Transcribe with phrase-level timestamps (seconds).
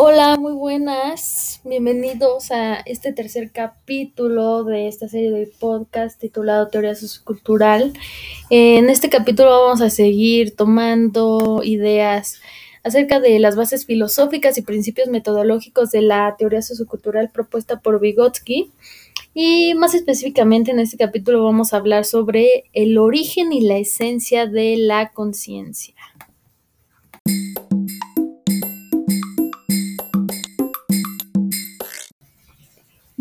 [0.00, 1.60] Hola, muy buenas.
[1.64, 7.92] Bienvenidos a este tercer capítulo de esta serie de podcast titulado Teoría Sociocultural.
[8.48, 12.40] En este capítulo vamos a seguir tomando ideas
[12.84, 18.70] acerca de las bases filosóficas y principios metodológicos de la teoría sociocultural propuesta por Vygotsky.
[19.34, 24.46] Y más específicamente en este capítulo vamos a hablar sobre el origen y la esencia
[24.46, 25.96] de la conciencia.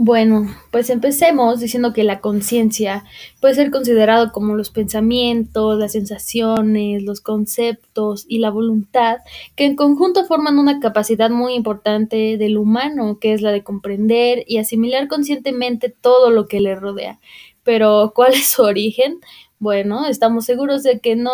[0.07, 3.03] Bueno, pues empecemos diciendo que la conciencia
[3.41, 9.17] puede ser considerado como los pensamientos, las sensaciones, los conceptos y la voluntad
[9.57, 14.45] que en conjunto forman una capacidad muy importante del humano, que es la de comprender
[14.47, 17.19] y asimilar conscientemente todo lo que le rodea.
[17.63, 19.19] Pero, ¿cuál es su origen?
[19.59, 21.33] Bueno, estamos seguros de que no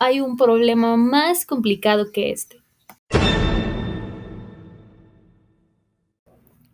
[0.00, 2.60] hay un problema más complicado que este.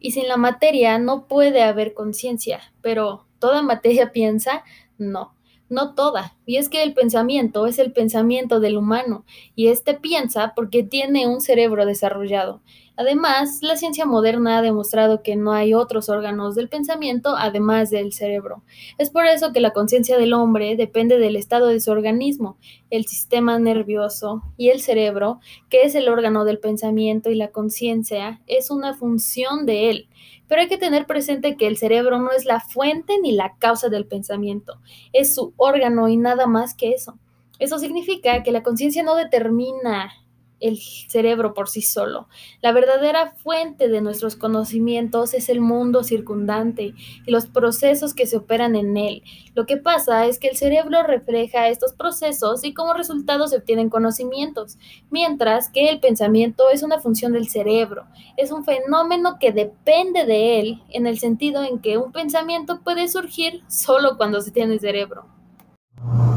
[0.06, 4.62] Y sin la materia no puede haber conciencia, pero ¿toda materia piensa?
[4.98, 5.35] No,
[5.68, 6.36] no toda.
[6.46, 11.26] Y es que el pensamiento es el pensamiento del humano, y éste piensa porque tiene
[11.26, 12.62] un cerebro desarrollado.
[12.98, 18.14] Además, la ciencia moderna ha demostrado que no hay otros órganos del pensamiento además del
[18.14, 18.62] cerebro.
[18.96, 22.56] Es por eso que la conciencia del hombre depende del estado de su organismo,
[22.88, 28.40] el sistema nervioso y el cerebro, que es el órgano del pensamiento y la conciencia,
[28.46, 30.08] es una función de él.
[30.48, 33.88] Pero hay que tener presente que el cerebro no es la fuente ni la causa
[33.88, 34.80] del pensamiento,
[35.12, 37.18] es su órgano y nada más que eso.
[37.58, 40.12] Eso significa que la conciencia no determina
[40.60, 42.28] el cerebro por sí solo.
[42.62, 46.94] La verdadera fuente de nuestros conocimientos es el mundo circundante
[47.26, 49.22] y los procesos que se operan en él.
[49.54, 53.90] Lo que pasa es que el cerebro refleja estos procesos y como resultado se obtienen
[53.90, 54.78] conocimientos,
[55.10, 58.06] mientras que el pensamiento es una función del cerebro.
[58.36, 63.08] Es un fenómeno que depende de él en el sentido en que un pensamiento puede
[63.08, 65.26] surgir solo cuando se tiene cerebro.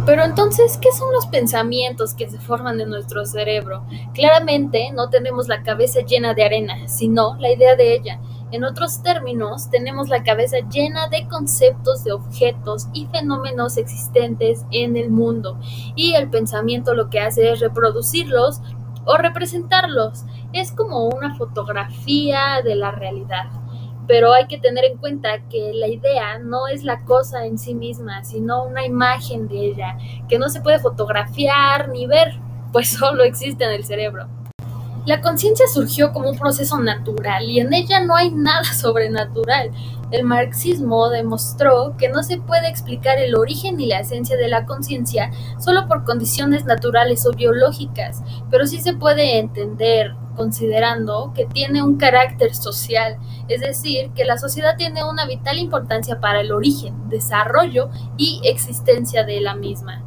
[0.10, 3.86] Pero entonces, ¿qué son los pensamientos que se forman en nuestro cerebro?
[4.16, 8.20] Claramente no tenemos la cabeza llena de arena, sino la idea de ella.
[8.52, 14.98] En otros términos, tenemos la cabeza llena de conceptos, de objetos y fenómenos existentes en
[14.98, 15.60] el mundo.
[15.96, 18.62] Y el pensamiento lo que hace es reproducirlos
[19.06, 20.24] o representarlos.
[20.54, 23.59] Es como una fotografía de la realidad
[24.10, 27.76] pero hay que tener en cuenta que la idea no es la cosa en sí
[27.76, 32.40] misma, sino una imagen de ella, que no se puede fotografiar ni ver,
[32.74, 34.28] pues solo existe en el cerebro.
[35.06, 39.70] La conciencia surgió como un proceso natural y en ella no hay nada sobrenatural.
[40.10, 44.66] El marxismo demostró que no se puede explicar el origen y la esencia de la
[44.66, 51.84] conciencia solo por condiciones naturales o biológicas, pero sí se puede entender considerando que tiene
[51.84, 53.18] un carácter social,
[53.50, 59.26] es decir, que la sociedad tiene una vital importancia para el origen, desarrollo y existencia
[59.26, 60.02] de la misma.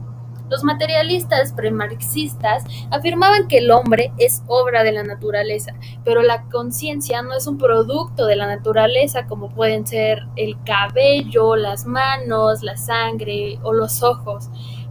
[0.49, 7.21] Los materialistas premarxistas afirmaban que el hombre es obra de la naturaleza, pero la conciencia
[7.21, 12.79] no es un producto de la naturaleza como pueden ser el cabello, las manos, la
[12.79, 14.49] sangre o los ojos,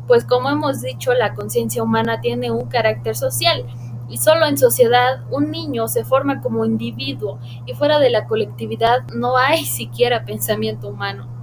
[0.08, 3.66] pues como hemos dicho, la conciencia humana tiene un carácter social
[4.11, 9.07] y solo en sociedad un niño se forma como individuo y fuera de la colectividad
[9.16, 11.41] no hay siquiera pensamiento humano.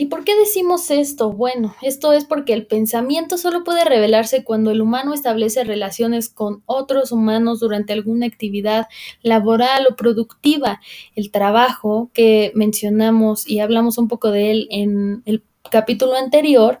[0.00, 1.30] ¿Y por qué decimos esto?
[1.30, 6.62] Bueno, esto es porque el pensamiento solo puede revelarse cuando el humano establece relaciones con
[6.64, 8.86] otros humanos durante alguna actividad
[9.20, 10.80] laboral o productiva.
[11.16, 16.80] El trabajo que mencionamos y hablamos un poco de él en el capítulo anterior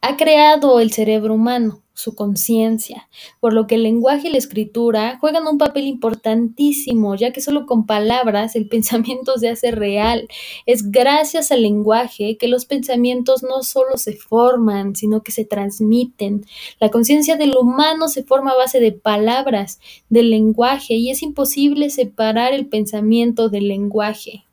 [0.00, 3.08] ha creado el cerebro humano su conciencia,
[3.40, 7.66] por lo que el lenguaje y la escritura juegan un papel importantísimo, ya que solo
[7.66, 10.28] con palabras el pensamiento se hace real.
[10.64, 16.46] Es gracias al lenguaje que los pensamientos no solo se forman, sino que se transmiten.
[16.78, 21.90] La conciencia del humano se forma a base de palabras, del lenguaje, y es imposible
[21.90, 24.47] separar el pensamiento del lenguaje.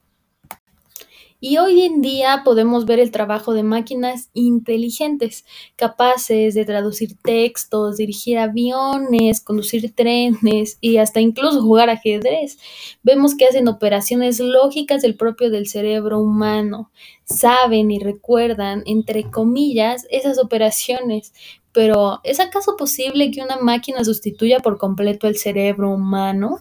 [1.41, 5.45] Y hoy en día podemos ver el trabajo de máquinas inteligentes,
[5.75, 12.57] capaces de traducir textos, dirigir aviones, conducir trenes y hasta incluso jugar ajedrez.
[13.03, 16.89] Vemos que hacen operaciones lógicas del propio del cerebro humano.
[17.25, 21.33] Saben y recuerdan, entre comillas, esas operaciones.
[21.73, 26.59] Pero, ¿es acaso posible que una máquina sustituya por completo el cerebro humano?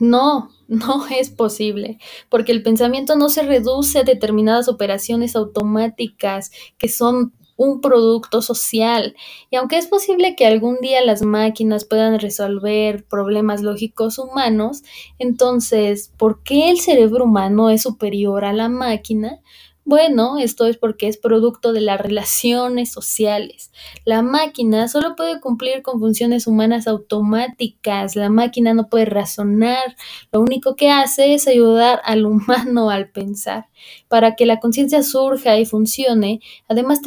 [0.00, 1.98] No, no es posible,
[2.28, 9.16] porque el pensamiento no se reduce a determinadas operaciones automáticas que son un producto social.
[9.50, 14.84] Y aunque es posible que algún día las máquinas puedan resolver problemas lógicos humanos,
[15.18, 19.40] entonces, ¿por qué el cerebro humano es superior a la máquina?
[19.88, 23.72] Bueno, esto es porque es producto de las relaciones sociales.
[24.04, 28.14] La máquina solo puede cumplir con funciones humanas automáticas.
[28.14, 29.96] La máquina no puede razonar.
[30.30, 33.68] Lo único que hace es ayudar al humano al pensar.
[34.08, 37.00] Para que la conciencia surja y funcione, además,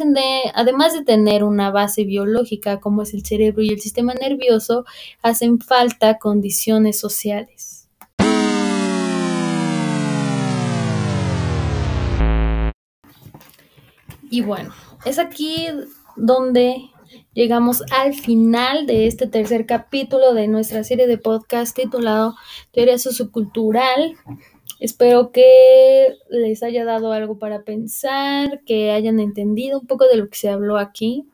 [0.52, 4.84] además de tener una base biológica como es el cerebro y el sistema nervioso,
[5.22, 7.61] hacen falta condiciones sociales.
[14.32, 14.72] Y bueno,
[15.04, 15.66] es aquí
[16.16, 16.88] donde
[17.34, 22.34] llegamos al final de este tercer capítulo de nuestra serie de podcast titulado
[22.70, 24.16] Teoría Sociocultural.
[24.80, 30.30] Espero que les haya dado algo para pensar, que hayan entendido un poco de lo
[30.30, 31.28] que se habló aquí.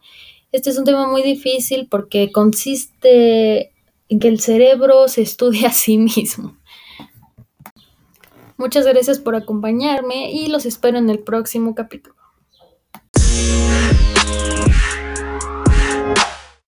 [0.50, 3.70] Este es un tema muy difícil porque consiste
[4.08, 6.56] en que el cerebro se estudia a sí mismo.
[8.56, 12.17] Muchas gracias por acompañarme y los espero en el próximo capítulo.